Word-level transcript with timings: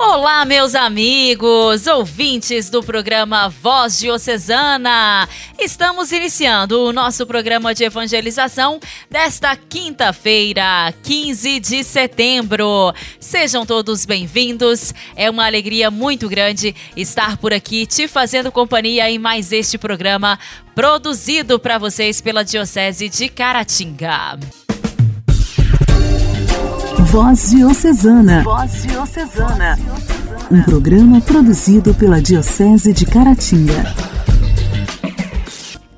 Olá, 0.00 0.44
meus 0.44 0.76
amigos, 0.76 1.88
ouvintes 1.88 2.70
do 2.70 2.84
programa 2.84 3.48
Voz 3.48 3.98
Diocesana. 3.98 5.28
Estamos 5.58 6.12
iniciando 6.12 6.84
o 6.84 6.92
nosso 6.92 7.26
programa 7.26 7.74
de 7.74 7.82
evangelização 7.82 8.78
desta 9.10 9.56
quinta-feira, 9.56 10.94
15 11.02 11.58
de 11.58 11.82
setembro. 11.82 12.94
Sejam 13.18 13.66
todos 13.66 14.06
bem-vindos. 14.06 14.94
É 15.16 15.28
uma 15.28 15.46
alegria 15.46 15.90
muito 15.90 16.28
grande 16.28 16.76
estar 16.96 17.36
por 17.36 17.52
aqui 17.52 17.84
te 17.84 18.06
fazendo 18.06 18.52
companhia 18.52 19.10
em 19.10 19.18
mais 19.18 19.50
este 19.50 19.76
programa 19.76 20.38
produzido 20.76 21.58
para 21.58 21.76
vocês 21.76 22.20
pela 22.20 22.44
Diocese 22.44 23.08
de 23.08 23.28
Caratinga. 23.28 24.38
Voz 27.10 27.48
Diocesana. 27.48 28.42
Voz 28.42 28.82
Diocesana. 28.82 29.78
Um 30.50 30.62
programa 30.62 31.22
produzido 31.22 31.94
pela 31.94 32.20
Diocese 32.20 32.92
de 32.92 33.06
Caratinga. 33.06 33.94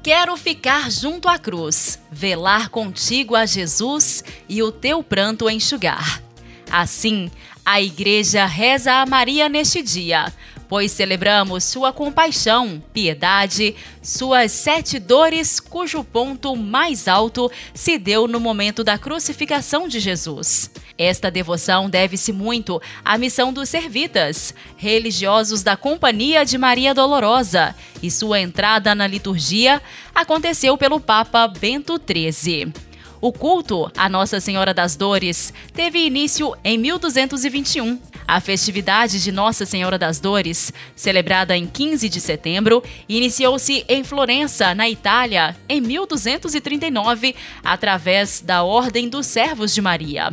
Quero 0.05 0.37
ficar 0.37 0.89
junto 0.89 1.29
à 1.29 1.37
cruz, 1.37 1.99
velar 2.13 2.69
contigo 2.69 3.35
a 3.35 3.45
Jesus 3.45 4.23
e 4.49 4.63
o 4.63 4.71
teu 4.71 5.03
pranto 5.03 5.51
enxugar. 5.51 6.23
Assim, 6.71 7.29
a 7.67 7.81
Igreja 7.81 8.47
reza 8.47 8.93
a 8.93 9.05
Maria 9.05 9.49
neste 9.49 9.83
dia, 9.83 10.33
pois 10.71 10.93
celebramos 10.93 11.65
sua 11.65 11.93
compaixão, 11.93 12.81
piedade, 12.93 13.75
suas 14.01 14.53
sete 14.53 15.01
dores, 15.01 15.59
cujo 15.59 16.05
ponto 16.05 16.55
mais 16.55 17.09
alto 17.09 17.51
se 17.75 17.99
deu 17.99 18.29
no 18.29 18.39
momento 18.39 18.85
da 18.85 18.97
crucificação 18.97 19.89
de 19.89 19.99
Jesus. 19.99 20.71
Esta 20.97 21.29
devoção 21.29 21.91
deve-se 21.91 22.33
muito 22.33 22.81
à 23.05 23.19
missão 23.19 23.53
dos 23.53 23.69
servitas, 23.69 24.55
religiosos 24.77 25.65
da 25.65 25.77
Companhia 25.77 26.45
de 26.45 26.57
Maria 26.57 26.95
Dolorosa, 26.95 27.75
e 28.01 28.09
sua 28.09 28.39
entrada 28.41 28.95
na 28.95 29.09
liturgia 29.09 29.83
aconteceu 30.15 30.79
pelo 30.79 31.01
Papa 31.01 31.49
Bento 31.49 32.01
XIII. 32.01 32.90
O 33.21 33.31
culto 33.33 33.93
a 33.99 34.09
Nossa 34.09 34.41
Senhora 34.41 34.73
das 34.73 34.97
Dores 34.97 35.53
teve 35.75 35.99
início 35.99 36.57
em 36.65 36.79
1221. 36.79 38.01
A 38.27 38.41
festividade 38.41 39.23
de 39.23 39.31
Nossa 39.31 39.67
Senhora 39.67 39.99
das 39.99 40.19
Dores, 40.19 40.73
celebrada 40.97 41.55
em 41.55 41.67
15 41.67 42.09
de 42.09 42.19
setembro, 42.19 42.83
iniciou-se 43.07 43.85
em 43.87 44.03
Florença, 44.03 44.75
na 44.75 44.89
Itália, 44.89 45.55
em 45.69 45.83
1239, 45.83 47.37
através 47.63 48.41
da 48.41 48.63
Ordem 48.63 49.07
dos 49.07 49.27
Servos 49.27 49.75
de 49.75 49.83
Maria. 49.83 50.31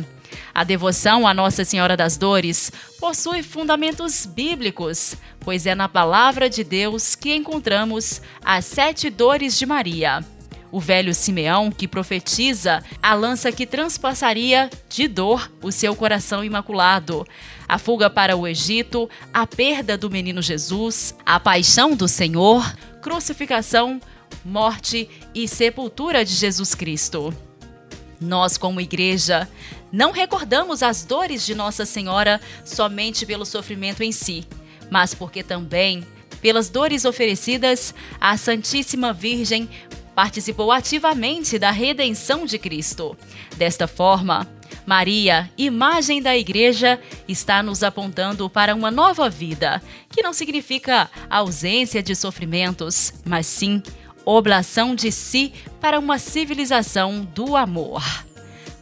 A 0.54 0.64
devoção 0.64 1.26
a 1.26 1.34
Nossa 1.34 1.66
Senhora 1.66 1.94
das 1.94 2.16
Dores 2.16 2.72
possui 2.98 3.42
fundamentos 3.42 4.24
bíblicos, 4.24 5.14
pois 5.40 5.66
é 5.66 5.74
na 5.74 5.90
palavra 5.90 6.48
de 6.48 6.64
Deus 6.64 7.14
que 7.14 7.34
encontramos 7.34 8.22
as 8.42 8.64
sete 8.64 9.10
dores 9.10 9.58
de 9.58 9.66
Maria 9.66 10.24
o 10.70 10.80
velho 10.80 11.14
Simeão, 11.14 11.70
que 11.70 11.88
profetiza 11.88 12.82
a 13.02 13.14
lança 13.14 13.50
que 13.50 13.66
transpassaria 13.66 14.70
de 14.88 15.08
dor 15.08 15.50
o 15.62 15.72
seu 15.72 15.94
coração 15.94 16.44
imaculado, 16.44 17.26
a 17.68 17.78
fuga 17.78 18.08
para 18.10 18.36
o 18.36 18.46
Egito, 18.46 19.08
a 19.32 19.46
perda 19.46 19.96
do 19.96 20.10
menino 20.10 20.42
Jesus, 20.42 21.14
a 21.24 21.38
paixão 21.40 21.94
do 21.94 22.08
Senhor, 22.08 22.64
crucificação, 23.02 24.00
morte 24.44 25.08
e 25.34 25.46
sepultura 25.48 26.24
de 26.24 26.32
Jesus 26.32 26.74
Cristo. 26.74 27.34
Nós, 28.20 28.58
como 28.58 28.80
igreja, 28.80 29.48
não 29.92 30.10
recordamos 30.10 30.82
as 30.82 31.04
dores 31.04 31.46
de 31.46 31.54
Nossa 31.54 31.86
Senhora 31.86 32.40
somente 32.64 33.24
pelo 33.24 33.46
sofrimento 33.46 34.02
em 34.02 34.12
si, 34.12 34.44
mas 34.90 35.14
porque 35.14 35.42
também 35.42 36.04
pelas 36.40 36.68
dores 36.68 37.04
oferecidas 37.04 37.94
à 38.20 38.36
Santíssima 38.36 39.12
Virgem 39.12 39.68
participou 40.18 40.72
ativamente 40.72 41.60
da 41.60 41.70
redenção 41.70 42.44
de 42.44 42.58
Cristo. 42.58 43.16
Desta 43.56 43.86
forma, 43.86 44.48
Maria, 44.84 45.48
imagem 45.56 46.20
da 46.20 46.36
Igreja, 46.36 46.98
está 47.28 47.62
nos 47.62 47.84
apontando 47.84 48.50
para 48.50 48.74
uma 48.74 48.90
nova 48.90 49.30
vida, 49.30 49.80
que 50.10 50.20
não 50.20 50.32
significa 50.32 51.08
ausência 51.30 52.02
de 52.02 52.16
sofrimentos, 52.16 53.14
mas 53.24 53.46
sim 53.46 53.80
oblação 54.24 54.92
de 54.92 55.12
si 55.12 55.52
para 55.80 56.00
uma 56.00 56.18
civilização 56.18 57.24
do 57.32 57.54
amor. 57.54 58.02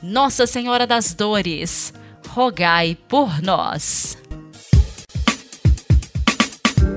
Nossa 0.03 0.47
Senhora 0.47 0.86
das 0.86 1.12
Dores, 1.12 1.92
rogai 2.30 2.97
por 3.06 3.42
nós. 3.42 4.16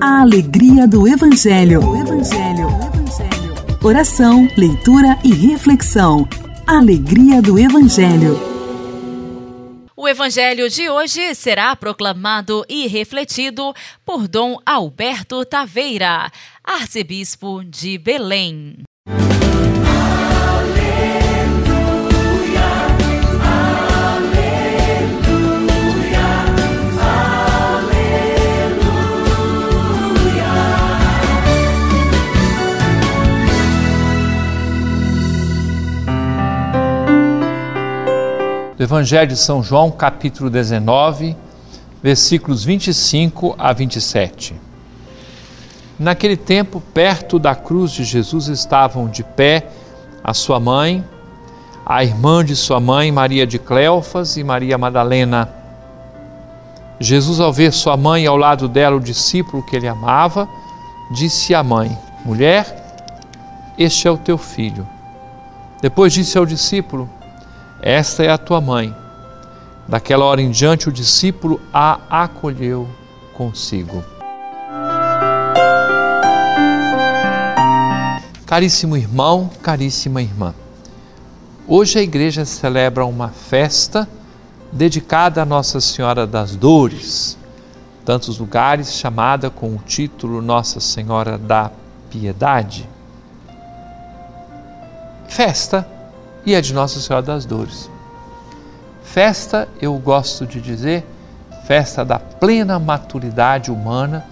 A 0.00 0.22
alegria 0.22 0.88
do 0.88 1.06
Evangelho. 1.06 1.86
O 1.86 1.94
Evangelho. 1.94 2.89
Oração, 3.82 4.46
leitura 4.58 5.18
e 5.24 5.32
reflexão. 5.32 6.28
Alegria 6.66 7.40
do 7.40 7.58
Evangelho. 7.58 8.38
O 9.96 10.06
Evangelho 10.06 10.68
de 10.68 10.90
hoje 10.90 11.34
será 11.34 11.74
proclamado 11.74 12.62
e 12.68 12.86
refletido 12.86 13.72
por 14.04 14.28
Dom 14.28 14.58
Alberto 14.66 15.46
Taveira, 15.46 16.30
arcebispo 16.62 17.64
de 17.64 17.96
Belém. 17.96 18.84
Do 38.80 38.84
Evangelho 38.84 39.28
de 39.28 39.36
São 39.36 39.62
João, 39.62 39.90
capítulo 39.90 40.48
19, 40.48 41.36
versículos 42.02 42.64
25 42.64 43.54
a 43.58 43.74
27. 43.74 44.58
Naquele 45.98 46.34
tempo, 46.34 46.80
perto 46.94 47.38
da 47.38 47.54
cruz 47.54 47.92
de 47.92 48.04
Jesus 48.04 48.48
estavam 48.48 49.06
de 49.06 49.22
pé 49.22 49.68
a 50.24 50.32
sua 50.32 50.58
mãe, 50.58 51.04
a 51.84 52.02
irmã 52.02 52.42
de 52.42 52.56
sua 52.56 52.80
mãe, 52.80 53.12
Maria 53.12 53.46
de 53.46 53.58
Cleofas 53.58 54.38
e 54.38 54.42
Maria 54.42 54.78
Madalena. 54.78 55.46
Jesus, 56.98 57.38
ao 57.38 57.52
ver 57.52 57.74
sua 57.74 57.98
mãe 57.98 58.26
ao 58.26 58.38
lado 58.38 58.66
dela, 58.66 58.96
o 58.96 59.00
discípulo 59.00 59.62
que 59.62 59.76
ele 59.76 59.88
amava, 59.88 60.48
disse 61.12 61.54
à 61.54 61.62
mãe: 61.62 61.94
Mulher, 62.24 62.96
este 63.76 64.08
é 64.08 64.10
o 64.10 64.16
teu 64.16 64.38
filho. 64.38 64.88
Depois 65.82 66.14
disse 66.14 66.38
ao 66.38 66.46
discípulo: 66.46 67.19
esta 67.82 68.22
é 68.22 68.30
a 68.30 68.38
tua 68.38 68.60
mãe. 68.60 68.94
Daquela 69.88 70.24
hora 70.24 70.40
em 70.40 70.50
diante, 70.50 70.88
o 70.88 70.92
discípulo 70.92 71.60
a 71.72 72.00
acolheu 72.22 72.88
consigo. 73.34 74.04
Caríssimo 78.46 78.96
irmão, 78.96 79.50
caríssima 79.62 80.20
irmã, 80.20 80.54
hoje 81.66 81.98
a 81.98 82.02
igreja 82.02 82.44
celebra 82.44 83.06
uma 83.06 83.28
festa 83.28 84.08
dedicada 84.72 85.42
a 85.42 85.44
Nossa 85.44 85.80
Senhora 85.80 86.26
das 86.26 86.56
Dores, 86.56 87.38
tantos 88.04 88.38
lugares 88.38 88.92
chamada 88.92 89.50
com 89.50 89.74
o 89.74 89.78
título 89.78 90.42
Nossa 90.42 90.80
Senhora 90.80 91.38
da 91.38 91.70
Piedade. 92.10 92.88
Festa 95.28 95.86
e 96.44 96.54
é 96.54 96.60
de 96.60 96.72
Nossa 96.72 97.00
Senhora 97.00 97.24
das 97.24 97.44
Dores. 97.44 97.90
Festa, 99.02 99.68
eu 99.80 99.96
gosto 99.98 100.46
de 100.46 100.60
dizer, 100.60 101.04
festa 101.66 102.04
da 102.04 102.18
plena 102.18 102.78
maturidade 102.78 103.70
humana 103.70 104.24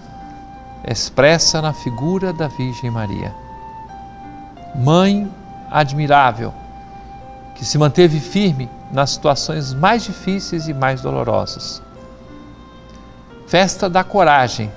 expressa 0.87 1.61
na 1.61 1.73
figura 1.73 2.31
da 2.31 2.47
Virgem 2.47 2.89
Maria. 2.89 3.33
Mãe 4.75 5.29
admirável, 5.69 6.53
que 7.55 7.65
se 7.65 7.77
manteve 7.77 8.19
firme 8.19 8.69
nas 8.91 9.11
situações 9.11 9.73
mais 9.73 10.03
difíceis 10.03 10.67
e 10.67 10.73
mais 10.73 11.01
dolorosas. 11.01 11.81
Festa 13.47 13.89
da 13.89 14.03
coragem, 14.03 14.71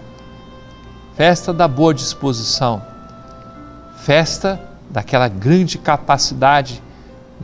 festa 1.14 1.52
da 1.52 1.69
boa 1.69 1.94
disposição, 1.94 2.82
festa 3.96 4.61
daquela 4.90 5.28
grande 5.28 5.78
capacidade 5.78 6.82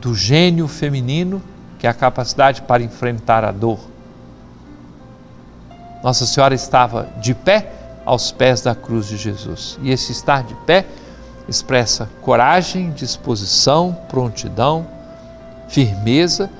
do 0.01 0.15
gênio 0.15 0.67
feminino, 0.69 1.43
que 1.79 1.87
é 1.87 1.91
a 1.91 1.95
capacidade 1.95 2.63
para 2.63 2.83
enfrentar 2.83 3.45
a 3.45 3.53
dor. 3.53 3.79
Nossa 6.03 6.27
Senhora 6.27 6.55
estava 6.55 7.09
de 7.21 7.35
pé 7.35 7.73
aos 8.05 8.33
pés 8.33 8.63
da 8.63 8.75
cruz 8.75 9.07
de 9.09 9.17
Jesus. 9.17 9.79
E 9.83 9.91
esse 9.91 10.13
estar 10.13 10.43
de 10.43 10.55
pé 10.67 10.87
expressa 11.49 12.09
coragem, 12.23 12.91
disposição, 12.93 13.97
prontidão, 14.09 14.87
firmeza, 15.69 16.51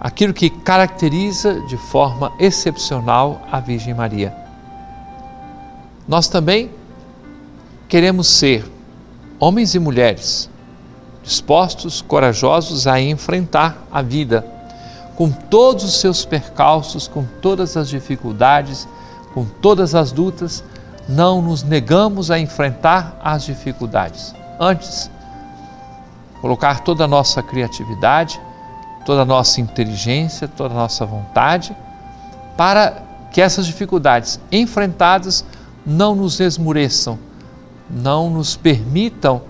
aquilo 0.00 0.34
que 0.34 0.50
caracteriza 0.50 1.60
de 1.62 1.76
forma 1.76 2.32
excepcional 2.38 3.46
a 3.50 3.60
Virgem 3.60 3.94
Maria. 3.94 4.34
Nós 6.06 6.28
também 6.28 6.70
queremos 7.88 8.26
ser 8.28 8.64
homens 9.38 9.74
e 9.74 9.78
mulheres 9.78 10.50
dispostos, 11.26 12.00
corajosos 12.00 12.86
a 12.86 13.00
enfrentar 13.00 13.84
a 13.92 14.00
vida 14.00 14.46
com 15.16 15.30
todos 15.30 15.82
os 15.82 15.98
seus 15.98 16.24
percalços, 16.24 17.08
com 17.08 17.24
todas 17.42 17.76
as 17.76 17.88
dificuldades, 17.88 18.86
com 19.34 19.44
todas 19.44 19.94
as 19.94 20.12
lutas, 20.12 20.62
não 21.08 21.42
nos 21.42 21.62
negamos 21.62 22.30
a 22.30 22.38
enfrentar 22.38 23.18
as 23.24 23.44
dificuldades. 23.44 24.34
Antes, 24.60 25.10
colocar 26.40 26.80
toda 26.80 27.04
a 27.04 27.08
nossa 27.08 27.42
criatividade, 27.42 28.40
toda 29.04 29.22
a 29.22 29.24
nossa 29.24 29.60
inteligência, 29.60 30.46
toda 30.46 30.74
a 30.74 30.76
nossa 30.76 31.04
vontade, 31.04 31.74
para 32.56 33.02
que 33.32 33.40
essas 33.40 33.66
dificuldades 33.66 34.38
enfrentadas 34.52 35.44
não 35.84 36.14
nos 36.14 36.40
esmureçam, 36.40 37.18
não 37.90 38.28
nos 38.30 38.54
permitam 38.54 39.42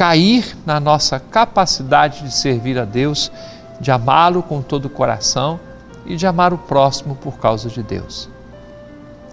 cair 0.00 0.56
na 0.64 0.80
nossa 0.80 1.20
capacidade 1.20 2.22
de 2.22 2.32
servir 2.32 2.78
a 2.78 2.86
Deus, 2.86 3.30
de 3.78 3.90
amá-lo 3.90 4.42
com 4.42 4.62
todo 4.62 4.86
o 4.86 4.88
coração 4.88 5.60
e 6.06 6.16
de 6.16 6.26
amar 6.26 6.54
o 6.54 6.56
próximo 6.58 7.14
por 7.16 7.36
causa 7.36 7.68
de 7.68 7.82
Deus. 7.82 8.26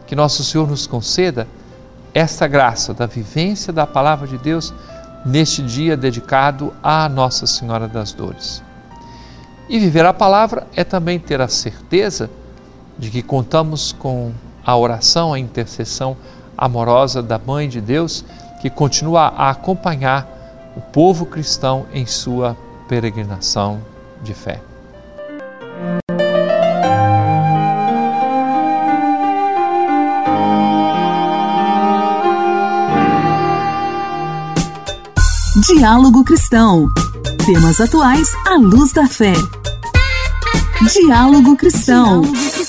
Que 0.05 0.13
nosso 0.13 0.43
Senhor 0.43 0.67
nos 0.67 0.85
conceda 0.85 1.47
esta 2.13 2.49
graça 2.49 2.93
da 2.93 3.05
vivência 3.05 3.71
da 3.71 3.87
palavra 3.87 4.27
de 4.27 4.37
Deus 4.37 4.73
neste 5.25 5.61
dia 5.61 5.95
dedicado 5.95 6.73
à 6.83 7.07
Nossa 7.07 7.47
Senhora 7.47 7.87
das 7.87 8.11
Dores. 8.11 8.61
E 9.69 9.79
viver 9.79 10.05
a 10.05 10.11
palavra 10.11 10.67
é 10.75 10.83
também 10.83 11.17
ter 11.17 11.39
a 11.39 11.47
certeza 11.47 12.29
de 12.99 13.09
que 13.09 13.21
contamos 13.21 13.93
com 13.93 14.33
a 14.65 14.75
oração, 14.75 15.33
a 15.33 15.39
intercessão 15.39 16.17
amorosa 16.57 17.23
da 17.23 17.39
Mãe 17.39 17.69
de 17.69 17.79
Deus, 17.79 18.25
que 18.59 18.69
continua 18.69 19.27
a 19.27 19.49
acompanhar 19.49 20.35
o 20.77 20.81
povo 20.91 21.25
cristão 21.25 21.87
em 21.91 22.05
sua 22.05 22.55
peregrinação 22.87 23.81
de 24.21 24.31
fé. 24.35 24.61
Diálogo 35.67 36.23
Cristão. 36.23 36.87
Temas 37.43 37.81
atuais 37.81 38.27
à 38.45 38.55
luz 38.57 38.93
da 38.93 39.07
fé. 39.07 39.33
Diálogo 40.93 41.57
Cristão. 41.57 42.21
Diálogo 42.21 42.51
Cristão. 42.51 42.66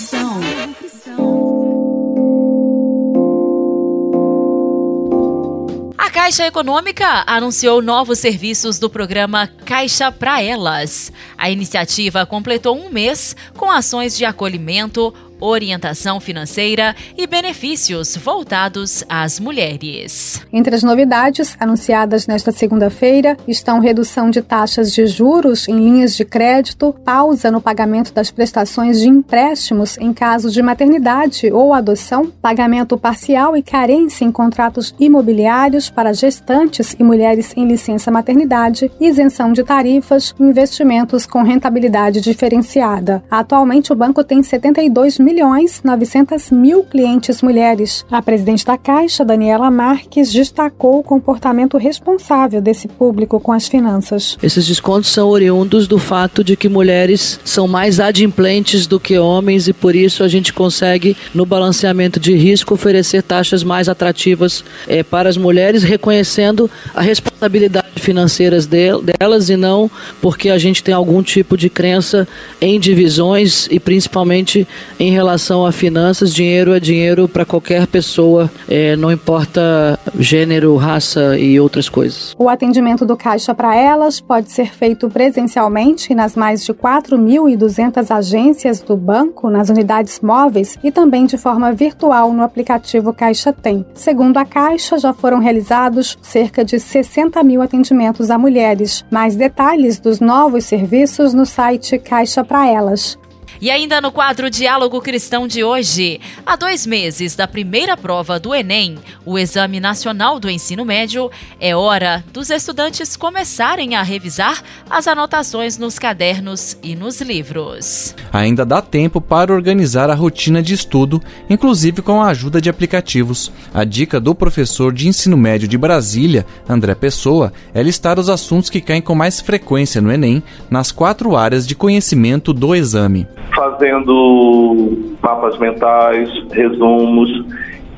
Caixa 6.29 6.47
Econômica 6.47 7.25
anunciou 7.27 7.81
novos 7.81 8.19
serviços 8.19 8.79
do 8.79 8.91
programa 8.91 9.47
Caixa 9.65 10.13
para 10.13 10.43
Elas. 10.43 11.11
A 11.39 11.49
iniciativa 11.49 12.27
completou 12.27 12.77
um 12.77 12.91
mês 12.91 13.35
com 13.57 13.71
ações 13.71 14.15
de 14.15 14.27
acolhimento, 14.27 15.15
orientação 15.41 16.21
financeira 16.21 16.95
e 17.17 17.27
benefícios 17.27 18.17
voltados 18.17 19.05
às 19.09 19.39
mulheres. 19.39 20.41
Entre 20.53 20.75
as 20.75 20.83
novidades 20.83 21.57
anunciadas 21.59 22.27
nesta 22.27 22.53
segunda-feira 22.53 23.37
estão 23.47 23.81
redução 23.81 24.31
de 24.31 24.43
taxas 24.43 24.93
de 24.93 25.07
juros 25.07 25.69
em 25.69 25.77
linhas 25.77 26.17
de 26.17 26.25
crédito, 26.25 26.95
pausa 27.05 27.51
no 27.51 27.61
pagamento 27.61 28.13
das 28.13 28.31
prestações 28.31 29.01
de 29.01 29.09
empréstimos 29.09 29.97
em 29.99 30.13
caso 30.13 30.51
de 30.51 30.63
maternidade 30.63 31.51
ou 31.53 31.73
adoção, 31.73 32.33
pagamento 32.43 32.97
parcial 32.99 33.57
e 33.57 33.63
carência 33.63 34.25
em 34.25 34.33
contratos 34.33 34.95
imobiliários 34.99 35.91
para 35.91 36.13
gestantes 36.13 36.95
e 36.99 37.03
mulheres 37.03 37.53
em 37.57 37.67
licença 37.67 38.11
maternidade, 38.11 38.91
isenção 39.01 39.53
de 39.53 39.63
tarifas, 39.63 40.35
investimentos 40.39 41.27
com 41.27 41.43
rentabilidade 41.43 42.21
diferenciada. 42.21 43.23
Atualmente 43.31 43.93
o 43.93 43.97
banco 43.97 44.25
tem 44.25 44.43
72 44.43 45.19
milhões 45.29 45.83
900 45.85 46.51
mil 46.51 46.83
clientes 46.85 47.43
mulheres. 47.43 48.07
A 48.11 48.23
presidente 48.23 48.65
da 48.65 48.79
Caixa, 48.79 49.27
Daniela 49.27 49.71
Marques, 49.71 50.33
destacou 50.33 51.01
o 51.01 51.03
comportamento 51.03 51.77
responsável 51.77 52.63
desse 52.63 52.89
público 52.89 53.39
com 53.39 53.53
as 53.53 53.69
finanças. 53.69 54.39
Esses 54.43 54.67
descontos 54.67 55.11
são 55.11 55.29
oriundos 55.29 55.87
do 55.87 55.99
fato 55.99 56.43
de 56.43 56.57
que 56.57 56.67
mulheres 56.67 57.39
são 57.45 57.69
mais 57.69 58.01
adimplentes 58.01 58.87
do 58.87 58.99
que 58.99 59.19
homens 59.19 59.69
e 59.69 59.75
por 59.75 59.95
isso 59.95 60.25
a 60.25 60.29
gente 60.29 60.51
consegue, 60.51 61.15
no 61.35 61.45
balanceamento 61.45 62.19
de 62.19 62.35
risco, 62.35 62.73
oferecer 62.73 63.23
taxas 63.23 63.63
mais 63.63 63.87
atrativas 63.87 64.65
é, 64.87 65.03
para 65.03 65.29
as 65.29 65.37
mulheres, 65.37 65.83
reconhecendo 65.83 66.71
a 66.95 67.03
responsabilidade 67.03 67.89
financeiras 67.99 68.67
delas 68.67 69.51
e 69.51 69.57
não 69.57 69.91
porque 70.23 70.49
a 70.49 70.57
gente 70.57 70.83
tem 70.83 70.95
algum 70.95 71.23
tipo 71.23 71.57
de 71.57 71.69
crença 71.69 72.27
em 72.61 72.81
divisões 72.81 73.69
e 73.71 73.79
principalmente 73.79 74.67
em 74.99 75.11
relação 75.19 75.67
a 75.67 75.73
finanças, 75.73 76.33
dinheiro 76.33 76.73
é 76.73 76.79
dinheiro 76.79 77.27
para 77.27 77.45
qualquer 77.45 77.89
pessoa, 77.89 78.49
é, 78.69 78.95
não 78.95 79.11
importa 79.11 79.99
gênero, 80.17 80.77
raça 80.77 81.37
e 81.37 81.59
outras 81.59 81.89
coisas. 81.89 82.37
O 82.39 82.49
atendimento 82.49 83.05
do 83.05 83.17
Caixa 83.17 83.53
para 83.53 83.75
elas 83.75 84.21
pode 84.21 84.53
ser 84.53 84.73
feito 84.73 85.11
presencialmente 85.11 86.15
nas 86.15 86.37
mais 86.37 86.65
de 86.65 86.73
4.200 86.73 88.15
agências 88.15 88.81
do 88.81 88.97
banco, 88.97 89.51
nas 89.51 89.69
unidades 89.69 90.21
móveis 90.21 90.79
e 90.85 90.93
também 90.93 91.27
de 91.27 91.37
forma 91.37 91.73
virtual 91.73 92.33
no 92.33 92.45
aplicativo 92.45 93.13
Caixa 93.13 93.53
Tem. 93.53 93.85
Segundo 93.95 94.37
a 94.39 94.45
Caixa, 94.45 94.99
já 94.99 95.13
foram 95.13 95.41
realizados 95.41 96.17
cerca 96.23 96.65
de 96.65 96.79
60 96.79 97.43
mil 97.43 97.61
atendimentos 97.61 98.31
a 98.31 98.39
mulheres. 98.39 99.05
Mais 99.11 99.35
detalhes 99.35 99.99
dos 99.99 100.21
novos 100.21 100.65
serviços 100.65 101.35
no 101.35 101.45
site 101.45 101.99
Caixa 101.99 102.45
para 102.45 102.69
Elas. 102.69 103.19
E 103.61 103.73
ainda 103.73 104.01
no 104.01 104.13
quadro 104.13 104.49
Diálogo 104.49 105.01
Cristão 105.01 105.49
de 105.49 105.65
hoje, 105.65 106.21
há 106.47 106.55
dois 106.55 106.87
meses 106.87 107.35
da 107.35 107.49
primeira 107.49 107.97
prova 107.97 108.39
do 108.39 108.55
Enem, 108.55 108.99
o 109.27 109.37
Exame 109.37 109.81
Nacional 109.81 110.39
do 110.39 110.49
Ensino 110.49 110.85
Médio, 110.85 111.29
é 111.59 111.75
hora 111.75 112.25
dos 112.33 112.51
estudantes 112.51 113.17
começarem 113.17 113.97
a 113.97 114.03
revisar 114.03 114.63
as 114.89 115.09
anotações 115.09 115.77
nos 115.77 115.99
cadernos 115.99 116.79
e 116.85 116.95
nos 116.95 117.21
livros. 117.21 118.15
Ainda 118.33 118.65
dá 118.65 118.81
tempo 118.81 119.21
para 119.21 119.53
organizar 119.53 120.09
a 120.09 120.15
rotina 120.15 120.63
de 120.63 120.75
estudo, 120.75 121.21
inclusive 121.51 122.01
com 122.01 122.23
a 122.23 122.29
ajuda 122.29 122.61
de 122.61 122.71
aplicativos. 122.71 123.51
A 123.75 123.83
dica 123.83 124.21
do 124.21 124.37
professor 124.37 124.93
de 124.93 125.09
ensino 125.09 125.37
médio 125.37 125.67
de 125.67 125.77
Brasília, 125.77 126.47
André 126.69 126.95
Pessoa, 126.95 127.53
é 127.75 127.83
listar 127.83 128.21
os 128.21 128.29
assuntos 128.29 128.71
que 128.71 128.81
caem 128.81 129.03
com 129.03 129.17
mais 129.17 129.41
frequência 129.41 130.01
no 130.01 130.13
Enem 130.13 130.45
nas 130.71 130.93
quatro 130.93 131.37
áreas 131.37 131.67
de 131.67 131.75
conhecimento 131.75 132.53
do 132.53 132.73
exame 132.73 133.27
fazendo 133.55 134.99
mapas 135.23 135.59
mentais, 135.59 136.31
resumos 136.53 137.31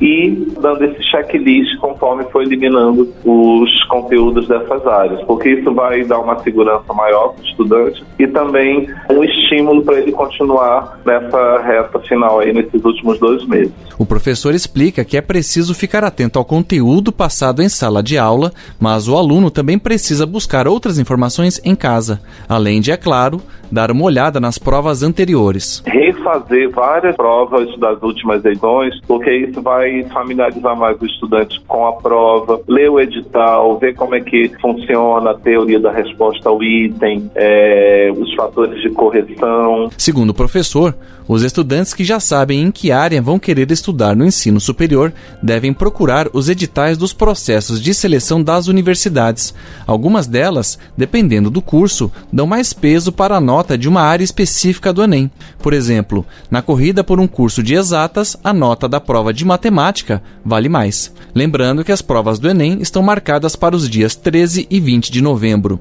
e 0.01 0.49
dando 0.61 0.85
esse 0.85 1.03
checklist 1.11 1.77
conforme 1.79 2.25
foi 2.33 2.45
eliminando 2.45 3.13
os 3.25 3.85
conteúdos 3.85 4.49
dessas 4.49 4.87
áreas, 4.87 5.23
porque 5.25 5.51
isso 5.51 5.73
vai 5.75 6.05
dar 6.05 6.21
uma 6.21 6.39
segurança 6.43 6.93
maior 6.93 7.35
para 7.35 7.43
o 7.43 7.47
estudante 7.47 8.05
e 8.19 8.27
também 8.27 8.89
um 9.11 9.23
estímulo 9.23 9.83
para 9.83 9.99
ele 9.99 10.13
continuar 10.13 10.99
nessa 11.05 11.59
reta 11.63 11.99
final 12.01 12.41
aí 12.41 12.53
nesses 12.53 12.85
últimos 12.85 13.19
dois 13.19 13.47
meses. 13.47 13.73
O 13.99 14.07
professor 14.07 14.55
explica 14.55 15.05
que 15.05 15.17
é 15.17 15.21
preciso 15.21 15.75
ficar 15.75 16.05
atento 16.05 16.39
ao 16.39 16.45
conteúdo 16.45 17.13
passado 17.13 17.63
em 17.63 17.69
sala 17.69 18.03
de 18.03 18.17
aula, 18.17 18.53
mas 18.81 19.09
o 19.09 19.17
aluno 19.17 19.51
também 19.51 19.79
precisa 19.79 20.25
buscar 20.25 20.67
outras 20.67 20.99
informações 20.99 21.61
em 21.65 21.75
casa, 21.75 22.21
além 22.49 22.81
de, 22.81 22.91
é 22.91 22.97
claro, 22.97 23.43
dar 23.71 23.91
uma 23.91 24.05
olhada 24.05 24.41
nas 24.41 24.59
provas 24.59 25.03
anteriores. 25.03 25.83
Refazer 25.87 26.71
várias 26.71 27.15
provas 27.15 27.69
das 27.79 28.03
últimas 28.03 28.45
edições, 28.45 28.99
porque 29.07 29.31
isso 29.33 29.63
vai 29.63 29.90
familiarizar 30.13 30.77
mais 30.77 31.01
os 31.01 31.11
estudantes 31.11 31.59
com 31.67 31.87
a 31.87 31.93
prova, 31.93 32.61
ler 32.69 32.91
o 32.91 33.01
edital, 33.01 33.79
ver 33.79 33.95
como 33.95 34.15
é 34.15 34.21
que 34.21 34.51
funciona 34.61 35.31
a 35.31 35.35
teoria 35.35 35.81
da 35.81 35.93
resposta 35.93 36.49
ao 36.49 36.63
item, 36.63 37.31
é, 37.35 38.13
os 38.17 38.35
fatores 38.35 38.81
de 38.83 38.91
correção. 38.91 39.91
Segundo 39.97 40.31
o 40.31 40.35
professor, 40.35 40.95
os 41.33 41.45
estudantes 41.45 41.95
que 41.95 42.03
já 42.03 42.19
sabem 42.19 42.61
em 42.61 42.73
que 42.73 42.91
área 42.91 43.23
vão 43.23 43.39
querer 43.39 43.71
estudar 43.71 44.17
no 44.17 44.27
ensino 44.27 44.61
superior 44.61 45.13
devem 45.41 45.73
procurar 45.73 46.29
os 46.33 46.49
editais 46.49 46.99
dos 46.99 47.13
processos 47.13 47.81
de 47.81 47.95
seleção 47.95 48.43
das 48.43 48.67
universidades. 48.67 49.55
Algumas 49.87 50.27
delas, 50.27 50.77
dependendo 50.97 51.49
do 51.49 51.63
curso, 51.63 52.11
dão 52.33 52.49
mais 52.49 52.73
peso 52.73 53.13
para 53.13 53.37
a 53.37 53.41
nota 53.41 53.79
de 53.79 53.89
uma 53.89 54.01
área 54.01 54.25
específica 54.25 54.93
do 54.93 55.05
Enem. 55.05 55.31
Por 55.63 55.73
exemplo, 55.73 56.27
na 56.51 56.63
corrida 56.63 57.05
por 57.05 57.21
um 57.21 57.29
curso 57.29 57.63
de 57.63 57.77
exatas, 57.77 58.37
a 58.43 58.53
nota 58.53 58.89
da 58.89 58.99
prova 58.99 59.33
de 59.33 59.45
matemática 59.45 60.21
vale 60.45 60.69
mais. 60.69 61.13
Lembrando 61.33 61.85
que 61.85 61.93
as 61.93 62.03
provas 62.03 62.41
do 62.41 62.51
Enem 62.51 62.79
estão 62.81 63.05
marcadas 63.05 63.55
para 63.55 63.77
os 63.77 63.89
dias 63.89 64.17
13 64.17 64.67
e 64.69 64.81
20 64.81 65.13
de 65.13 65.23
novembro. 65.23 65.81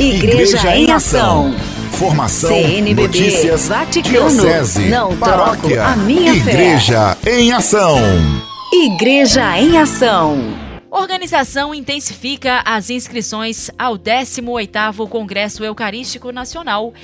Igreja 0.00 0.76
em 0.76 0.92
Ação. 0.92 1.52
Formação, 1.90 2.50
CNBB, 2.50 3.02
notícias, 3.02 3.66
Vaticano, 3.66 4.30
diocese, 4.30 4.88
não 4.88 5.16
paróquia, 5.16 5.82
troco 5.82 5.92
a 5.92 5.96
minha 5.96 6.32
fé. 6.34 6.50
Igreja 6.52 7.18
em 7.26 7.52
Ação. 7.52 7.98
Igreja 8.72 9.58
em 9.58 9.76
Ação. 9.76 10.38
Organização 10.88 11.74
intensifica 11.74 12.62
as 12.64 12.90
inscrições 12.90 13.72
ao 13.76 13.98
18º 13.98 15.08
Congresso 15.08 15.64
Eucarístico 15.64 16.30
Nacional, 16.30 16.94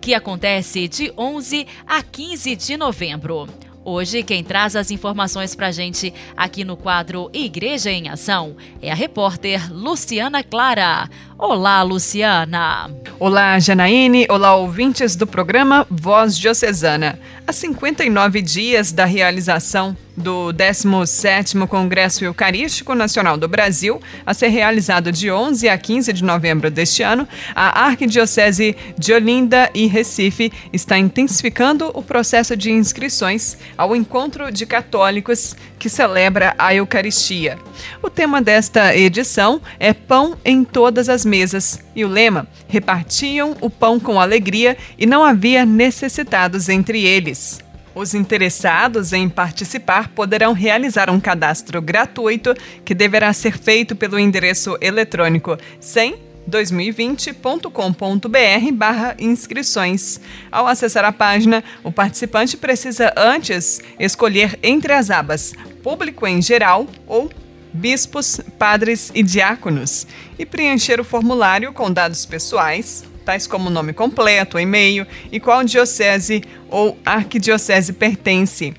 que 0.00 0.12
acontece 0.12 0.88
de 0.88 1.12
11 1.16 1.68
a 1.86 2.02
15 2.02 2.56
de 2.56 2.76
novembro. 2.76 3.46
Hoje, 3.82 4.22
quem 4.22 4.44
traz 4.44 4.76
as 4.76 4.90
informações 4.90 5.54
para 5.54 5.68
a 5.68 5.72
gente 5.72 6.12
aqui 6.36 6.64
no 6.64 6.76
quadro 6.76 7.30
Igreja 7.32 7.90
em 7.90 8.10
Ação 8.10 8.54
é 8.82 8.90
a 8.90 8.94
repórter 8.94 9.72
Luciana 9.72 10.44
Clara. 10.44 11.08
Olá, 11.42 11.82
Luciana. 11.82 12.90
Olá, 13.18 13.58
Janaíne. 13.58 14.26
Olá, 14.28 14.54
ouvintes 14.56 15.16
do 15.16 15.26
programa 15.26 15.86
Voz 15.90 16.36
Diocesana. 16.36 17.18
Há 17.46 17.52
59 17.52 18.42
dias 18.42 18.92
da 18.92 19.06
realização 19.06 19.96
do 20.20 20.52
17º 20.52 21.66
Congresso 21.66 22.24
Eucarístico 22.24 22.94
Nacional 22.94 23.36
do 23.36 23.48
Brasil, 23.48 24.00
a 24.24 24.34
ser 24.34 24.48
realizado 24.48 25.10
de 25.10 25.30
11 25.30 25.68
a 25.68 25.78
15 25.78 26.12
de 26.12 26.22
novembro 26.22 26.70
deste 26.70 27.02
ano, 27.02 27.26
a 27.54 27.86
Arquidiocese 27.86 28.76
de 28.98 29.12
Olinda 29.12 29.70
e 29.74 29.86
Recife 29.86 30.52
está 30.72 30.98
intensificando 30.98 31.90
o 31.94 32.02
processo 32.02 32.56
de 32.56 32.70
inscrições 32.70 33.56
ao 33.76 33.96
encontro 33.96 34.52
de 34.52 34.66
católicos 34.66 35.56
que 35.78 35.88
celebra 35.88 36.54
a 36.58 36.74
Eucaristia. 36.74 37.58
O 38.02 38.10
tema 38.10 38.42
desta 38.42 38.94
edição 38.94 39.62
é 39.78 39.94
Pão 39.94 40.36
em 40.44 40.62
todas 40.62 41.08
as 41.08 41.24
mesas 41.30 41.80
e 41.96 42.04
o 42.04 42.08
lema: 42.08 42.46
Repartiam 42.68 43.56
o 43.60 43.70
pão 43.70 43.98
com 43.98 44.20
alegria 44.20 44.76
e 44.98 45.06
não 45.06 45.24
havia 45.24 45.64
necessitados 45.64 46.68
entre 46.68 47.06
eles. 47.06 47.60
Os 47.94 48.14
interessados 48.14 49.12
em 49.12 49.28
participar 49.28 50.08
poderão 50.08 50.52
realizar 50.52 51.10
um 51.10 51.18
cadastro 51.18 51.80
gratuito 51.80 52.54
que 52.84 52.94
deverá 52.94 53.32
ser 53.32 53.58
feito 53.58 53.96
pelo 53.96 54.18
endereço 54.18 54.76
eletrônico 54.80 55.56
100 55.80 56.30
2020.com.br 56.48 58.72
barra 58.72 59.14
inscrições. 59.18 60.20
Ao 60.50 60.66
acessar 60.66 61.04
a 61.04 61.12
página, 61.12 61.62
o 61.84 61.92
participante 61.92 62.56
precisa 62.56 63.12
antes 63.16 63.80
escolher 63.98 64.58
entre 64.62 64.92
as 64.92 65.10
abas 65.10 65.52
Público 65.82 66.26
em 66.26 66.42
Geral 66.42 66.86
ou 67.06 67.30
Bispos, 67.72 68.40
Padres 68.58 69.10
e 69.14 69.22
Diáconos 69.22 70.06
e 70.38 70.44
preencher 70.44 71.00
o 71.00 71.04
formulário 71.04 71.72
com 71.72 71.92
dados 71.92 72.26
pessoais, 72.26 73.04
tais 73.24 73.46
como 73.46 73.70
nome 73.70 73.92
completo, 73.92 74.58
e-mail 74.58 75.06
e 75.30 75.38
qual 75.38 75.62
diocese 75.64 76.42
ou 76.68 76.98
arquidiocese 77.04 77.92
pertence. 77.92 78.74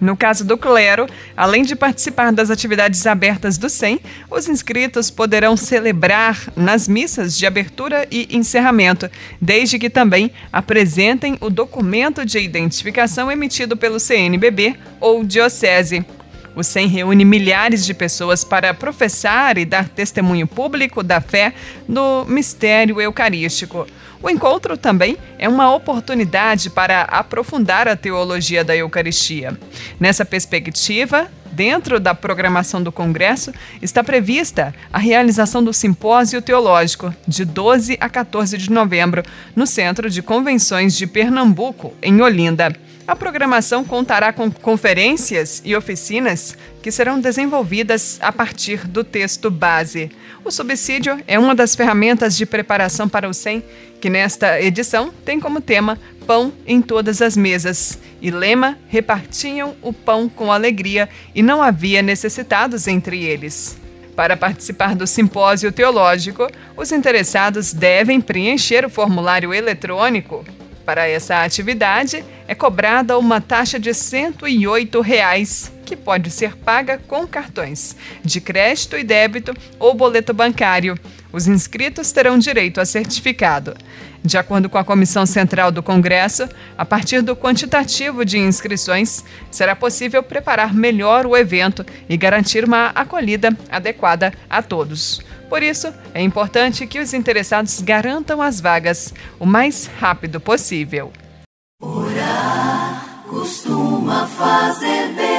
No 0.00 0.16
caso 0.16 0.44
do 0.44 0.58
clero, 0.58 1.06
além 1.36 1.62
de 1.62 1.74
participar 1.74 2.30
das 2.30 2.50
atividades 2.50 3.06
abertas 3.06 3.56
do 3.56 3.70
SEM, 3.70 3.98
os 4.30 4.46
inscritos 4.48 5.10
poderão 5.10 5.56
celebrar 5.56 6.52
nas 6.54 6.86
missas 6.86 7.38
de 7.38 7.46
abertura 7.46 8.06
e 8.10 8.28
encerramento, 8.36 9.08
desde 9.40 9.78
que 9.78 9.88
também 9.88 10.30
apresentem 10.52 11.38
o 11.40 11.48
documento 11.48 12.24
de 12.24 12.38
identificação 12.38 13.32
emitido 13.32 13.76
pelo 13.76 13.98
CNBB 13.98 14.76
ou 15.00 15.24
diocese. 15.24 16.04
O 16.56 16.62
SEM 16.62 16.86
reúne 16.86 17.24
milhares 17.24 17.84
de 17.84 17.92
pessoas 17.92 18.44
para 18.44 18.72
professar 18.72 19.58
e 19.58 19.64
dar 19.64 19.88
testemunho 19.88 20.46
público 20.46 21.02
da 21.02 21.20
fé 21.20 21.52
no 21.88 22.24
mistério 22.24 23.00
eucarístico. 23.00 23.86
O 24.22 24.30
encontro 24.30 24.76
também 24.76 25.18
é 25.38 25.48
uma 25.48 25.74
oportunidade 25.74 26.70
para 26.70 27.02
aprofundar 27.02 27.86
a 27.86 27.96
teologia 27.96 28.64
da 28.64 28.74
Eucaristia. 28.74 29.58
Nessa 30.00 30.24
perspectiva, 30.24 31.28
dentro 31.52 32.00
da 32.00 32.14
programação 32.14 32.82
do 32.82 32.90
Congresso, 32.90 33.52
está 33.82 34.02
prevista 34.02 34.74
a 34.92 34.98
realização 34.98 35.62
do 35.62 35.72
Simpósio 35.72 36.40
Teológico, 36.40 37.14
de 37.28 37.44
12 37.44 37.98
a 38.00 38.08
14 38.08 38.56
de 38.56 38.70
novembro, 38.70 39.22
no 39.54 39.66
Centro 39.66 40.08
de 40.08 40.22
Convenções 40.22 40.96
de 40.96 41.06
Pernambuco, 41.06 41.92
em 42.02 42.20
Olinda. 42.22 42.74
A 43.06 43.14
programação 43.14 43.84
contará 43.84 44.32
com 44.32 44.50
conferências 44.50 45.60
e 45.62 45.76
oficinas 45.76 46.56
que 46.82 46.90
serão 46.90 47.20
desenvolvidas 47.20 48.18
a 48.22 48.32
partir 48.32 48.88
do 48.88 49.04
texto 49.04 49.50
base. 49.50 50.10
O 50.42 50.50
subsídio 50.50 51.22
é 51.26 51.38
uma 51.38 51.54
das 51.54 51.74
ferramentas 51.74 52.34
de 52.34 52.46
preparação 52.46 53.06
para 53.06 53.28
o 53.28 53.34
SEM, 53.34 53.62
que 54.00 54.08
nesta 54.08 54.58
edição 54.60 55.12
tem 55.22 55.38
como 55.38 55.60
tema 55.60 55.98
Pão 56.26 56.50
em 56.66 56.80
todas 56.80 57.20
as 57.20 57.36
mesas 57.36 57.98
e 58.22 58.30
lema 58.30 58.78
Repartiam 58.88 59.76
o 59.82 59.92
pão 59.92 60.26
com 60.26 60.50
alegria 60.50 61.06
e 61.34 61.42
não 61.42 61.62
havia 61.62 62.00
necessitados 62.00 62.88
entre 62.88 63.22
eles. 63.22 63.76
Para 64.16 64.34
participar 64.34 64.94
do 64.94 65.06
simpósio 65.06 65.70
teológico, 65.70 66.48
os 66.74 66.90
interessados 66.90 67.74
devem 67.74 68.18
preencher 68.18 68.86
o 68.86 68.90
formulário 68.90 69.52
eletrônico 69.52 70.42
para 70.84 71.08
essa 71.08 71.42
atividade, 71.42 72.24
é 72.46 72.54
cobrada 72.54 73.18
uma 73.18 73.40
taxa 73.40 73.78
de 73.78 73.94
108 73.94 75.00
reais, 75.00 75.72
que 75.84 75.96
pode 75.96 76.30
ser 76.30 76.56
paga 76.56 76.98
com 76.98 77.26
cartões 77.26 77.96
de 78.22 78.40
crédito 78.40 78.96
e 78.96 79.04
débito 79.04 79.54
ou 79.78 79.94
boleto 79.94 80.32
bancário. 80.32 80.98
Os 81.32 81.46
inscritos 81.48 82.12
terão 82.12 82.38
direito 82.38 82.80
a 82.80 82.84
certificado. 82.84 83.74
De 84.24 84.38
acordo 84.38 84.70
com 84.70 84.78
a 84.78 84.84
Comissão 84.84 85.26
Central 85.26 85.70
do 85.70 85.82
Congresso, 85.82 86.48
a 86.78 86.84
partir 86.84 87.20
do 87.20 87.36
quantitativo 87.36 88.24
de 88.24 88.38
inscrições, 88.38 89.22
será 89.50 89.76
possível 89.76 90.22
preparar 90.22 90.72
melhor 90.72 91.26
o 91.26 91.36
evento 91.36 91.84
e 92.08 92.16
garantir 92.16 92.64
uma 92.64 92.86
acolhida 92.94 93.54
adequada 93.70 94.32
a 94.48 94.62
todos. 94.62 95.20
Por 95.48 95.62
isso, 95.62 95.92
é 96.12 96.20
importante 96.22 96.86
que 96.86 96.98
os 96.98 97.12
interessados 97.14 97.80
garantam 97.80 98.42
as 98.42 98.60
vagas 98.60 99.12
o 99.38 99.46
mais 99.46 99.86
rápido 99.98 100.40
possível. 100.40 101.12
Orar 101.80 103.24
costuma 103.28 104.26
fazer 104.26 105.12
bem. 105.14 105.34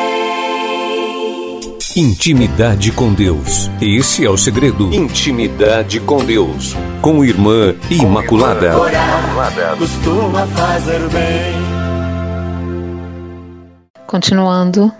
Intimidade 1.98 2.92
com 2.92 3.14
Deus. 3.14 3.70
Esse 3.82 4.26
é 4.26 4.30
o 4.30 4.38
segredo. 4.38 4.94
Intimidade 4.94 6.00
com 6.02 6.24
Deus. 6.24 6.76
Com 7.02 7.24
Irmã 7.24 7.74
Imaculada. 7.90 8.78
Orar 8.78 9.78
costuma 9.78 10.46
fazer 10.48 11.00
bem. 11.10 11.56
Continuando 14.08 14.92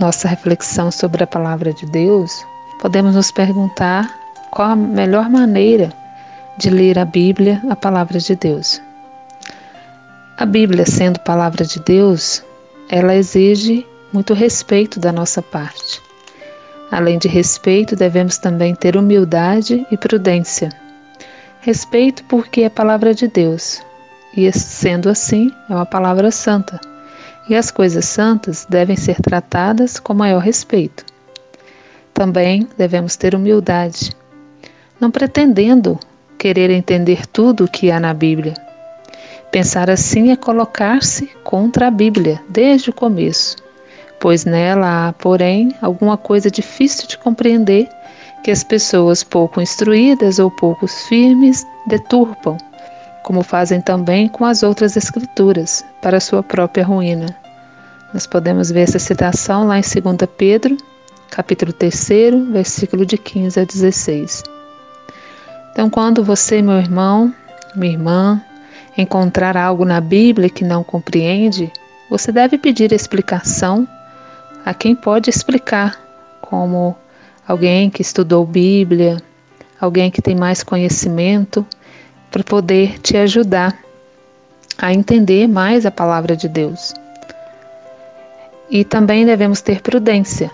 nossa 0.00 0.26
reflexão 0.26 0.90
sobre 0.90 1.22
a 1.24 1.26
palavra 1.26 1.74
de 1.74 1.84
Deus, 1.86 2.44
podemos 2.80 3.14
nos 3.14 3.30
perguntar 3.30 4.19
qual 4.50 4.70
a 4.70 4.76
melhor 4.76 5.28
maneira 5.28 5.92
de 6.58 6.70
ler 6.70 6.98
a 6.98 7.04
Bíblia, 7.04 7.62
a 7.70 7.76
palavra 7.76 8.18
de 8.18 8.34
Deus. 8.36 8.80
A 10.36 10.44
Bíblia, 10.44 10.84
sendo 10.84 11.20
palavra 11.20 11.64
de 11.64 11.80
Deus, 11.80 12.42
ela 12.88 13.14
exige 13.14 13.86
muito 14.12 14.34
respeito 14.34 14.98
da 14.98 15.12
nossa 15.12 15.40
parte. 15.40 16.02
Além 16.90 17.18
de 17.18 17.28
respeito, 17.28 17.94
devemos 17.94 18.38
também 18.38 18.74
ter 18.74 18.96
humildade 18.96 19.86
e 19.90 19.96
prudência. 19.96 20.70
Respeito 21.60 22.24
porque 22.24 22.62
é 22.62 22.68
palavra 22.68 23.14
de 23.14 23.28
Deus, 23.28 23.80
e 24.36 24.50
sendo 24.52 25.08
assim, 25.08 25.52
é 25.68 25.74
uma 25.74 25.86
palavra 25.86 26.30
santa. 26.30 26.80
E 27.48 27.54
as 27.54 27.70
coisas 27.70 28.04
santas 28.06 28.66
devem 28.68 28.96
ser 28.96 29.16
tratadas 29.20 30.00
com 30.00 30.14
maior 30.14 30.40
respeito. 30.40 31.04
Também 32.14 32.68
devemos 32.76 33.16
ter 33.16 33.34
humildade, 33.34 34.10
não 35.00 35.10
pretendendo 35.10 35.98
querer 36.38 36.70
entender 36.70 37.26
tudo 37.26 37.64
o 37.64 37.68
que 37.68 37.90
há 37.90 37.98
na 37.98 38.14
Bíblia. 38.14 38.54
Pensar 39.50 39.90
assim 39.90 40.30
é 40.30 40.36
colocar-se 40.36 41.26
contra 41.42 41.88
a 41.88 41.90
Bíblia 41.90 42.40
desde 42.48 42.90
o 42.90 42.92
começo, 42.92 43.56
pois 44.20 44.44
nela 44.44 45.08
há, 45.08 45.12
porém, 45.12 45.74
alguma 45.82 46.16
coisa 46.16 46.50
difícil 46.50 47.08
de 47.08 47.18
compreender 47.18 47.88
que 48.44 48.50
as 48.50 48.62
pessoas 48.62 49.24
pouco 49.24 49.60
instruídas 49.60 50.38
ou 50.38 50.50
pouco 50.50 50.86
firmes 50.86 51.66
deturpam, 51.86 52.56
como 53.22 53.42
fazem 53.42 53.80
também 53.80 54.28
com 54.28 54.44
as 54.44 54.62
outras 54.62 54.96
escrituras, 54.96 55.84
para 56.00 56.20
sua 56.20 56.42
própria 56.42 56.84
ruína. 56.84 57.26
Nós 58.14 58.26
podemos 58.26 58.70
ver 58.70 58.82
essa 58.82 58.98
citação 58.98 59.66
lá 59.66 59.78
em 59.78 59.82
2 59.82 60.16
Pedro, 60.36 60.76
capítulo 61.30 61.72
3, 61.72 62.08
versículo 62.50 63.04
de 63.04 63.18
15 63.18 63.60
a 63.60 63.64
16. 63.64 64.59
Então, 65.72 65.88
quando 65.88 66.24
você, 66.24 66.60
meu 66.60 66.78
irmão, 66.78 67.32
minha 67.74 67.92
irmã, 67.92 68.42
encontrar 68.96 69.56
algo 69.56 69.84
na 69.84 70.00
Bíblia 70.00 70.48
que 70.48 70.64
não 70.64 70.82
compreende, 70.82 71.72
você 72.08 72.32
deve 72.32 72.58
pedir 72.58 72.92
explicação 72.92 73.86
a 74.64 74.74
quem 74.74 74.94
pode 74.94 75.30
explicar, 75.30 75.98
como 76.42 76.96
alguém 77.46 77.88
que 77.88 78.02
estudou 78.02 78.44
Bíblia, 78.44 79.16
alguém 79.80 80.10
que 80.10 80.20
tem 80.20 80.34
mais 80.34 80.62
conhecimento, 80.62 81.64
para 82.30 82.44
poder 82.44 82.98
te 82.98 83.16
ajudar 83.16 83.76
a 84.76 84.92
entender 84.92 85.48
mais 85.48 85.84
a 85.84 85.90
palavra 85.90 86.36
de 86.36 86.48
Deus. 86.48 86.94
E 88.70 88.84
também 88.84 89.26
devemos 89.26 89.60
ter 89.60 89.80
prudência. 89.80 90.50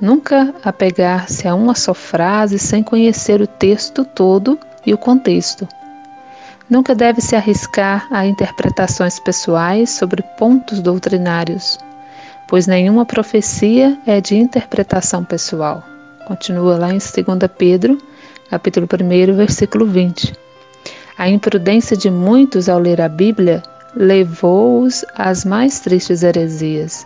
Nunca 0.00 0.54
apegar-se 0.64 1.46
a 1.46 1.54
uma 1.54 1.74
só 1.74 1.92
frase 1.92 2.58
sem 2.58 2.82
conhecer 2.82 3.42
o 3.42 3.46
texto 3.46 4.04
todo 4.04 4.58
e 4.86 4.94
o 4.94 4.98
contexto. 4.98 5.68
Nunca 6.70 6.94
deve 6.94 7.20
se 7.20 7.36
arriscar 7.36 8.06
a 8.10 8.24
interpretações 8.24 9.18
pessoais 9.18 9.90
sobre 9.90 10.22
pontos 10.38 10.80
doutrinários, 10.80 11.78
pois 12.48 12.66
nenhuma 12.66 13.04
profecia 13.04 13.98
é 14.06 14.20
de 14.20 14.36
interpretação 14.36 15.22
pessoal. 15.22 15.82
Continua 16.26 16.78
lá 16.78 16.88
em 16.88 16.98
2 16.98 17.10
Pedro, 17.58 17.98
capítulo 18.48 18.86
1, 18.90 19.36
versículo 19.36 19.84
20. 19.84 20.32
A 21.18 21.28
imprudência 21.28 21.96
de 21.96 22.10
muitos 22.10 22.68
ao 22.68 22.78
ler 22.78 23.00
a 23.02 23.08
Bíblia 23.08 23.62
levou-os 23.94 25.04
às 25.14 25.44
mais 25.44 25.80
tristes 25.80 26.22
heresias. 26.22 27.04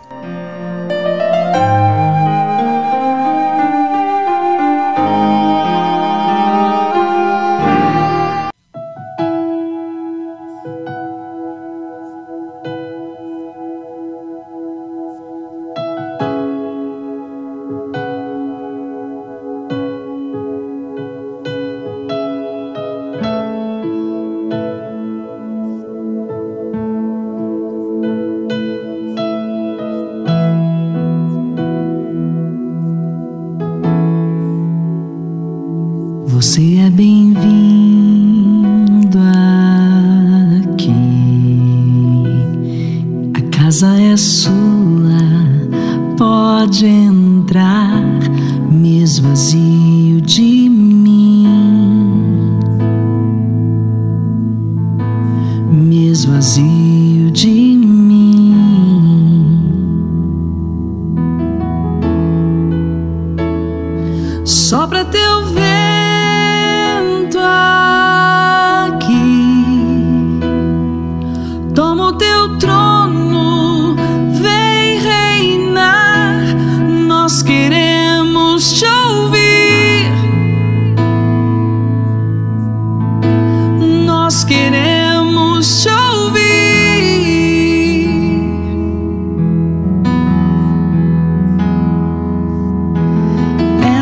Pode 46.75 47.24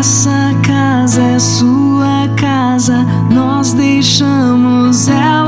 Essa 0.04 0.54
casa 0.68 1.22
é 1.22 1.40
sua 1.40 2.28
casa, 2.36 3.06
nós 3.32 3.72
deixamos 3.72 5.08
ela 5.08 5.43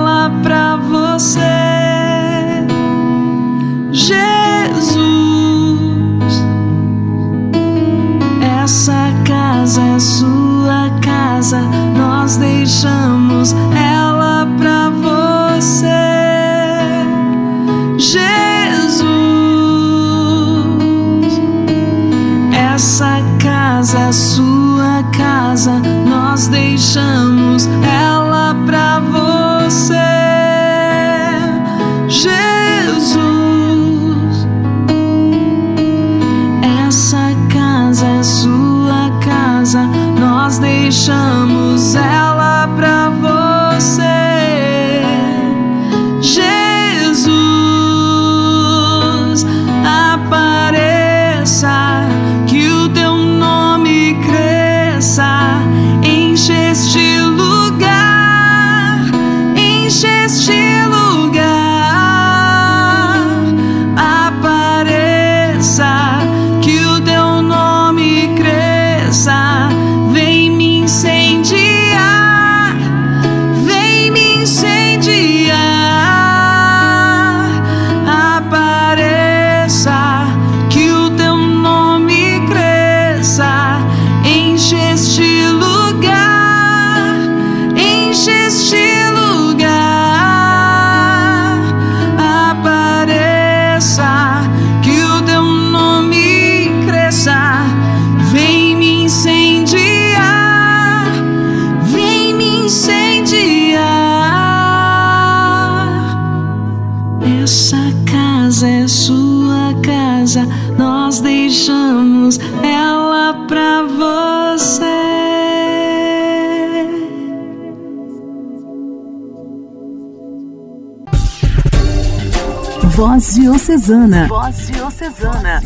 Voz 122.96 123.36
Diocesana. 123.36 124.26
Voz 124.30 124.68
Diocesana. 124.68 125.62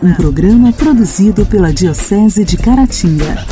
Um 0.00 0.14
programa 0.14 0.72
produzido 0.72 1.44
pela 1.44 1.72
Diocese 1.72 2.44
de 2.44 2.56
Caratinga. 2.56 3.44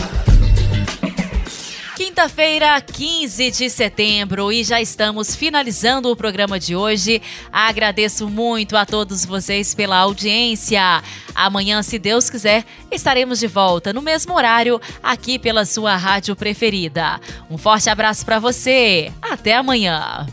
Quinta-feira, 1.96 2.80
15 2.80 3.50
de 3.50 3.68
setembro, 3.68 4.52
e 4.52 4.62
já 4.62 4.80
estamos 4.80 5.34
finalizando 5.34 6.08
o 6.08 6.14
programa 6.14 6.60
de 6.60 6.76
hoje. 6.76 7.20
Agradeço 7.52 8.28
muito 8.28 8.76
a 8.76 8.86
todos 8.86 9.24
vocês 9.24 9.74
pela 9.74 9.96
audiência. 9.96 11.02
Amanhã, 11.34 11.82
se 11.82 11.98
Deus 11.98 12.30
quiser, 12.30 12.64
estaremos 12.92 13.40
de 13.40 13.48
volta 13.48 13.92
no 13.92 14.02
mesmo 14.02 14.34
horário, 14.34 14.80
aqui 15.02 15.36
pela 15.36 15.64
sua 15.64 15.96
rádio 15.96 16.36
preferida. 16.36 17.20
Um 17.50 17.58
forte 17.58 17.90
abraço 17.90 18.24
para 18.24 18.38
você. 18.38 19.10
Até 19.20 19.56
amanhã. 19.56 20.28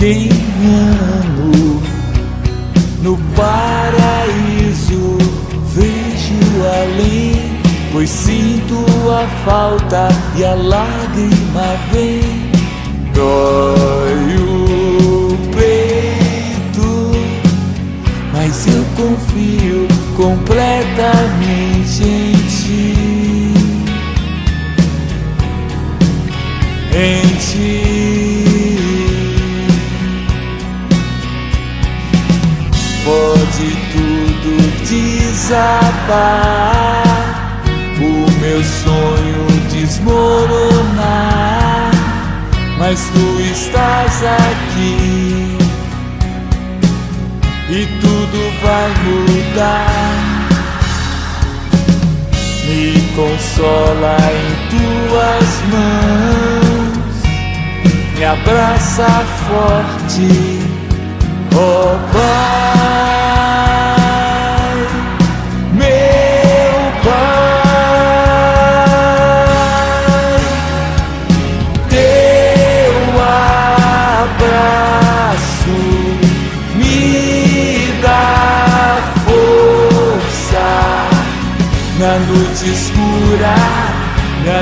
Quem 0.00 0.30
amo 0.64 1.82
no 3.02 3.18
paraíso. 3.36 5.18
Vejo 5.72 6.40
além, 6.82 7.60
pois 7.92 8.08
sinto 8.08 8.74
a 9.12 9.28
falta 9.44 10.08
e 10.36 10.44
a 10.44 10.54
lágrima 10.54 11.76
desabar, 35.50 37.02
o 37.98 38.30
meu 38.40 38.62
sonho 38.62 39.46
desmoronar, 39.68 41.10
mas 42.78 43.00
tu 43.12 43.40
estás 43.40 44.22
aqui 44.22 45.58
e 47.68 47.86
tudo 48.00 48.38
vai 48.62 48.90
mudar. 49.02 50.18
Me 52.66 53.00
consola 53.16 54.16
em 54.30 54.50
tuas 54.70 55.50
mãos, 55.72 57.16
me 58.16 58.24
abraça 58.24 59.08
forte, 59.48 60.30
ó 61.56 61.98
Pai, 62.12 62.79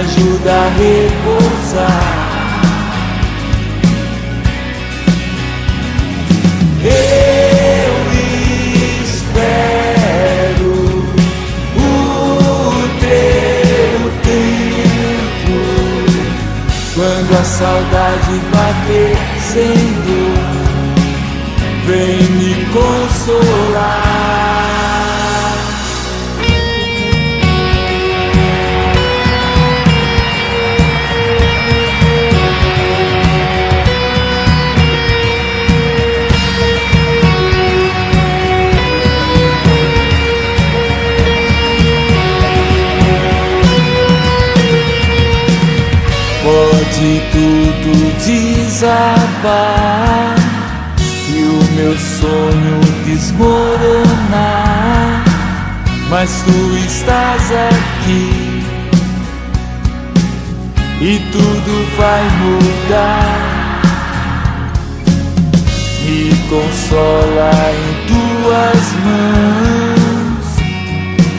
ajuda 0.09 0.53
a 0.53 0.69
repousar. 0.79 2.29
Eu 6.85 7.95
espero 9.05 10.73
o 11.77 11.89
teu 13.01 13.99
tempo 14.25 15.59
quando 16.95 17.33
a 17.39 17.45
saudade 17.45 18.35
bater, 18.53 19.17
Senhor, 19.43 20.39
vem 21.87 22.23
me 22.39 22.53
consolar. 22.73 23.68
Desabar 49.39 50.35
e 51.29 51.43
o 51.43 51.65
meu 51.75 51.97
sonho 51.99 52.81
desmoronar, 53.05 53.65
mas 56.11 56.43
tu 56.43 56.77
estás 56.87 57.53
aqui 57.53 58.65
e 61.01 61.19
tudo 61.31 61.97
vai 61.97 62.25
mudar. 62.41 63.55
Me 66.05 66.35
consola 66.49 67.51
em 67.71 67.91
tuas 68.09 68.85
mãos, 69.05 70.47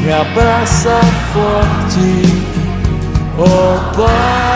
me 0.01 0.11
abraça 0.13 0.99
forte, 1.33 2.09
ó 3.37 3.41
Pai, 3.95 4.48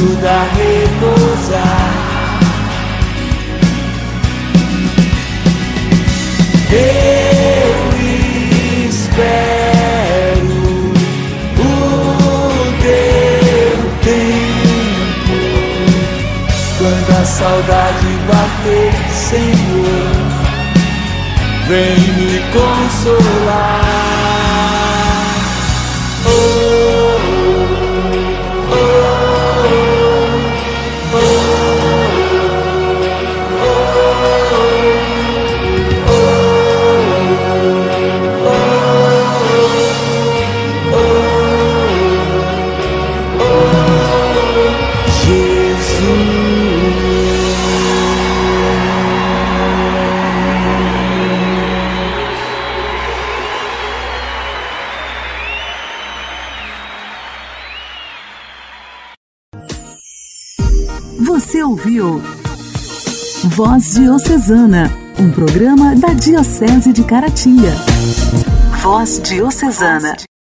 ajuda 0.00 0.30
a 0.30 0.44
repousar. 0.56 1.90
Eu 6.72 7.74
espero 8.88 9.32
o 11.58 11.62
teu 12.80 13.78
tempo. 14.02 15.36
Quando 16.78 17.10
a 17.20 17.24
saudade 17.24 18.10
bater, 18.26 18.92
Senhor, 19.12 20.12
vem 21.68 21.98
me 22.16 22.40
consolar. 22.52 24.19
Voz 63.62 63.92
Diocesana, 63.92 64.90
um 65.18 65.30
programa 65.30 65.94
da 65.94 66.14
Diocese 66.14 66.94
de 66.94 67.04
Caratinga. 67.04 67.74
Voz 68.82 69.20
Diocesana. 69.20 70.16